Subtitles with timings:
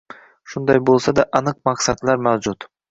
[0.53, 2.73] Shunday bo‘lsa-da, aniq maqsadlar mavjud.